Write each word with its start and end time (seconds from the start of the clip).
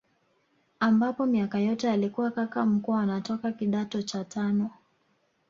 Ambapo 0.79 1.25
miaka 1.25 1.59
yote 1.59 1.89
alikuwa 1.91 2.31
kaka 2.31 2.65
mkuu 2.65 2.93
anatoka 2.95 3.51
kidato 3.51 4.01
cha 4.01 4.25
tano 4.25 4.69